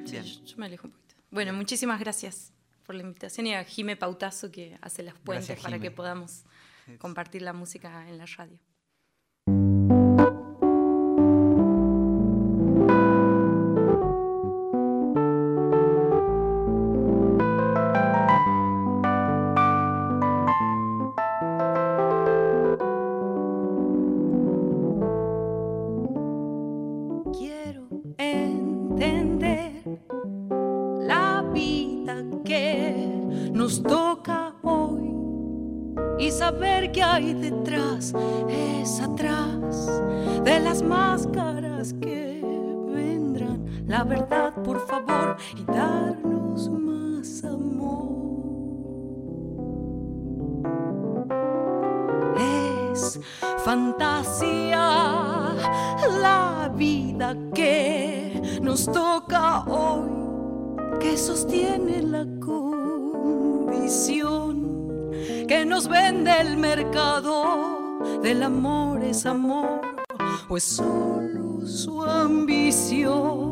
Sí, 0.05 0.11
Bien. 0.13 0.23
yo, 0.23 0.43
yo 0.43 0.57
me 0.57 0.65
alejo 0.65 0.87
un 0.87 0.93
poquito. 0.93 1.15
Bueno, 1.29 1.53
muchísimas 1.53 1.99
gracias 1.99 2.51
por 2.83 2.95
la 2.95 3.03
invitación 3.03 3.45
y 3.45 3.53
a 3.53 3.63
Jime 3.63 3.95
Pautazo 3.95 4.51
que 4.51 4.79
hace 4.81 5.03
los 5.03 5.13
puentes 5.13 5.47
Gracias, 5.47 5.63
para 5.63 5.77
que 5.77 5.91
podamos 5.91 6.43
compartir 6.97 7.43
la 7.43 7.53
música 7.53 8.09
en 8.09 8.17
la 8.17 8.25
radio. 8.25 8.57
La 43.89 44.03
verdad, 44.03 44.53
por 44.63 44.79
favor, 44.87 45.35
y 45.57 45.63
darnos 45.65 46.69
más 46.69 47.43
amor. 47.43 47.89
es 52.37 53.19
fantasía 53.65 55.55
la 56.21 56.71
vida 56.75 57.35
que 57.53 58.59
nos 58.61 58.85
toca 58.85 59.65
hoy, 59.65 60.09
que 60.99 61.17
sostiene 61.17 62.01
la 62.03 62.25
condición 62.39 63.09
que 65.47 65.65
nos 65.65 65.87
vende 65.87 66.31
el 66.39 66.57
mercado 66.57 67.99
del 68.21 68.43
amor 68.43 69.03
es 69.03 69.25
amor 69.25 69.81
o 70.47 70.57
es 70.57 70.63
solo 70.63 71.65
su 71.65 72.03
ambición. 72.03 73.48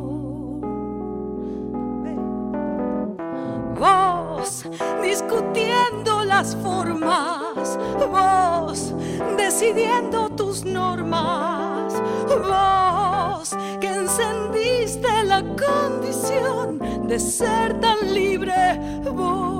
Discutiendo 5.01 6.23
las 6.23 6.55
formas, 6.55 7.77
vos 8.09 8.93
decidiendo 9.37 10.29
tus 10.29 10.63
normas, 10.63 11.93
vos 12.27 13.55
que 13.79 13.87
encendiste 13.87 15.23
la 15.25 15.41
condición 15.41 17.07
de 17.07 17.19
ser 17.19 17.79
tan 17.79 18.13
libre, 18.13 19.01
vos. 19.11 19.56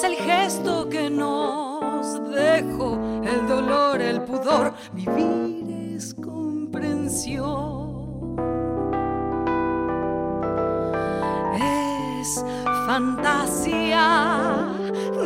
Es 0.00 0.04
el 0.04 0.16
gesto 0.16 0.88
que 0.88 1.10
nos 1.10 2.30
dejó 2.30 2.98
el 3.22 3.46
dolor, 3.46 4.00
el 4.00 4.22
pudor. 4.22 4.72
Vivir 4.94 5.94
es 5.94 6.14
comprensión. 6.14 7.60
Es 11.54 12.42
fantasía 12.86 14.68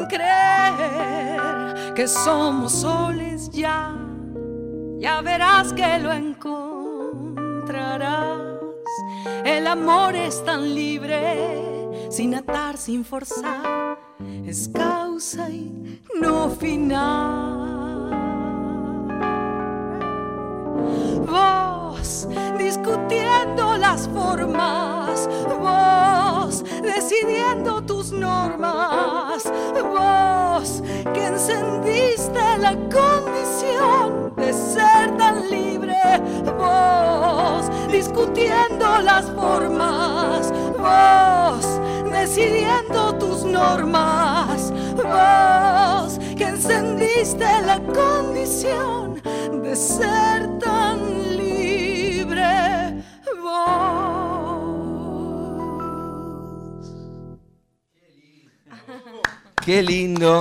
creer 0.09 1.95
que 1.95 2.09
somos 2.09 2.73
soles 2.73 3.51
ya. 3.51 3.97
Ya 4.99 5.21
verás 5.21 5.73
que 5.73 6.01
lo 6.01 6.13
encontrarás. 6.13 6.65
El 9.45 9.69
amor 9.69 10.17
es 10.17 10.45
tan 10.45 10.75
libre, 10.75 11.84
sin 12.15 12.33
atar, 12.37 12.77
sin 12.77 13.05
forzar. 13.05 13.99
Es 14.47 14.69
causa 14.69 15.51
y 15.51 16.01
no 16.21 16.49
final. 16.49 18.11
Vos 21.27 22.29
discutiendo 22.57 23.77
las 23.79 24.09
formas, 24.11 25.29
vos 25.59 26.63
decidiendo 26.83 27.83
tus 27.83 28.13
normas, 28.13 29.43
vos 29.83 30.85
que 31.13 31.27
encendiste 31.27 32.59
la 32.61 32.77
condición 32.95 34.37
de 34.37 34.53
ser 34.53 35.17
tan 35.17 35.51
libre, 35.51 35.99
vos 36.57 37.69
discutiendo 37.91 39.01
las 39.03 39.27
formas, 39.33 40.53
vos 40.79 41.81
decidiendo 42.27 43.19
tus 43.19 43.45
normas, 43.45 44.73
vos 44.97 46.19
que 46.39 46.45
encendiste 46.45 47.45
la 47.67 47.79
condición 47.83 49.21
de 49.63 49.77
ser 49.77 50.59
tan 50.59 51.37
libre, 51.37 53.05
vos. 53.43 54.75
Qué 59.63 59.83
lindo. 59.83 60.41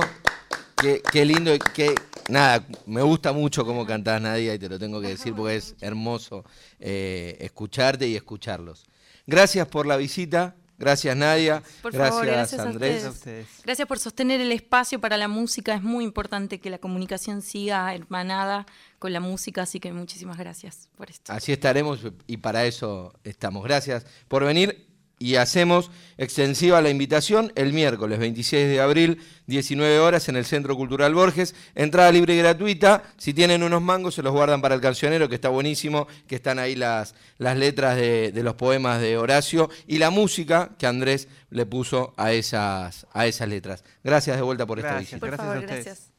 Qué, 1.12 1.24
lindo, 1.24 1.52
qué, 1.74 1.94
nada, 2.28 2.66
me 2.84 3.00
gusta 3.00 3.32
mucho 3.32 3.64
cómo 3.64 3.86
cantás 3.86 4.20
Nadia 4.20 4.52
y 4.54 4.58
te 4.58 4.68
lo 4.68 4.78
tengo 4.78 5.00
que 5.00 5.08
decir 5.08 5.34
porque 5.34 5.56
es 5.56 5.74
hermoso 5.80 6.44
eh, 6.78 7.38
escucharte 7.40 8.06
y 8.06 8.16
escucharlos. 8.16 8.84
Gracias 9.26 9.66
por 9.66 9.86
la 9.86 9.96
visita, 9.96 10.54
gracias 10.84 11.16
Nadia, 11.16 11.62
Por 11.82 11.92
gracias, 11.92 12.10
favor, 12.10 12.26
gracias 12.26 12.60
a 12.60 12.64
Andrés. 12.64 12.94
ustedes. 12.96 13.04
A 13.06 13.10
ustedes. 13.10 13.46
Gracias 13.64 13.88
por 13.88 13.98
sostener 13.98 14.40
el 14.40 14.52
espacio 14.52 15.00
para 15.00 15.16
la 15.16 15.28
música. 15.28 15.74
Es 15.74 15.82
muy 15.82 16.04
importante 16.04 16.60
que 16.60 16.70
la 16.70 16.78
comunicación 16.78 17.42
siga 17.42 17.92
hermanada 17.94 18.66
con 18.98 19.12
la 19.12 19.20
música, 19.20 19.62
así 19.62 19.80
que 19.80 19.92
muchísimas 19.92 20.38
gracias 20.38 20.88
por 20.96 21.10
esto. 21.10 21.32
Así 21.32 21.52
estaremos 21.52 22.00
y 22.26 22.36
para 22.36 22.64
eso 22.64 23.12
estamos. 23.24 23.64
Gracias 23.64 24.06
por 24.28 24.44
venir 24.44 24.86
y 25.24 25.36
hacemos 25.36 25.90
extensiva 26.18 26.82
la 26.82 26.90
invitación 26.90 27.50
el 27.54 27.72
miércoles 27.72 28.18
26 28.18 28.68
de 28.68 28.78
abril, 28.78 29.22
19 29.46 29.98
horas 29.98 30.28
en 30.28 30.36
el 30.36 30.44
Centro 30.44 30.76
Cultural 30.76 31.14
Borges. 31.14 31.54
Entrada 31.74 32.12
libre 32.12 32.34
y 32.34 32.38
gratuita. 32.38 33.04
Si 33.16 33.32
tienen 33.32 33.62
unos 33.62 33.80
mangos 33.80 34.16
se 34.16 34.22
los 34.22 34.34
guardan 34.34 34.60
para 34.60 34.74
el 34.74 34.82
cancionero, 34.82 35.26
que 35.26 35.36
está 35.36 35.48
buenísimo, 35.48 36.08
que 36.26 36.34
están 36.34 36.58
ahí 36.58 36.76
las, 36.76 37.14
las 37.38 37.56
letras 37.56 37.96
de, 37.96 38.32
de 38.32 38.42
los 38.42 38.52
poemas 38.56 39.00
de 39.00 39.16
Horacio 39.16 39.70
y 39.86 39.96
la 39.96 40.10
música 40.10 40.72
que 40.78 40.86
Andrés 40.86 41.28
le 41.48 41.64
puso 41.64 42.12
a 42.18 42.32
esas, 42.34 43.06
a 43.14 43.26
esas 43.26 43.48
letras. 43.48 43.82
Gracias 44.02 44.36
de 44.36 44.42
vuelta 44.42 44.66
por 44.66 44.78
esta 44.78 44.98
visita. 44.98 45.20
Por 45.20 45.28
Gracias 45.30 45.48
a 45.48 45.50
favor, 45.52 45.64
ustedes. 45.64 45.84
gracias. 45.86 46.13